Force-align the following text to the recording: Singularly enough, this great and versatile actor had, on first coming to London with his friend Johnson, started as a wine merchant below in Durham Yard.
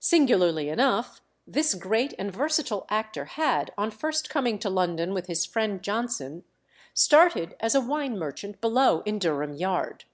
Singularly 0.00 0.70
enough, 0.70 1.20
this 1.46 1.74
great 1.74 2.14
and 2.18 2.32
versatile 2.32 2.86
actor 2.88 3.26
had, 3.26 3.70
on 3.76 3.90
first 3.90 4.30
coming 4.30 4.58
to 4.60 4.70
London 4.70 5.12
with 5.12 5.26
his 5.26 5.44
friend 5.44 5.82
Johnson, 5.82 6.44
started 6.94 7.54
as 7.60 7.74
a 7.74 7.82
wine 7.82 8.18
merchant 8.18 8.62
below 8.62 9.02
in 9.02 9.18
Durham 9.18 9.52
Yard. 9.52 10.06